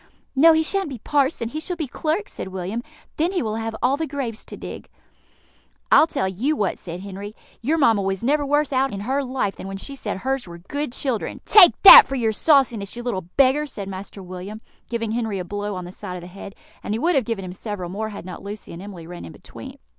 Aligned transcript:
"No, 0.35 0.53
he 0.53 0.63
shan't 0.63 0.89
be 0.89 0.97
parson 0.97 1.49
he 1.49 1.59
shall 1.59 1.75
be 1.75 1.85
clerk," 1.85 2.27
said 2.27 2.47
William; 2.47 2.81
"then 3.17 3.33
he 3.33 3.43
will 3.43 3.57
have 3.57 3.75
all 3.83 3.97
the 3.97 4.07
graves 4.07 4.43
to 4.45 4.57
dig." 4.57 4.89
"I'll 5.91 6.07
tell 6.07 6.27
you 6.27 6.55
what," 6.55 6.79
said 6.79 7.01
Henry: 7.01 7.35
"your 7.61 7.77
mamma 7.77 8.01
was 8.01 8.23
never 8.23 8.43
worse 8.43 8.73
out 8.73 8.91
in 8.91 9.01
her 9.01 9.23
life 9.23 9.55
than 9.57 9.67
when 9.67 9.77
she 9.77 9.93
said 9.93 10.17
hers 10.17 10.47
were 10.47 10.57
good 10.57 10.91
children." 10.93 11.39
"Take 11.45 11.79
that 11.83 12.07
for 12.07 12.15
your 12.15 12.31
sauciness, 12.31 12.95
you 12.95 13.03
little 13.03 13.27
beggar!" 13.37 13.67
said 13.67 13.87
Master 13.87 14.23
William, 14.23 14.59
giving 14.89 15.11
Henry 15.11 15.37
a 15.37 15.45
blow 15.45 15.75
on 15.75 15.85
the 15.85 15.91
side 15.91 16.15
of 16.15 16.21
the 16.21 16.25
head; 16.27 16.55
and 16.83 16.95
he 16.95 16.99
would 16.99 17.13
have 17.13 17.23
given 17.25 17.45
him 17.45 17.53
several 17.53 17.87
more 17.91 18.09
had 18.09 18.25
not 18.25 18.41
Lucy 18.41 18.73
and 18.73 18.81
Emily 18.81 19.05
run 19.05 19.23
in 19.23 19.31
between. 19.31 19.77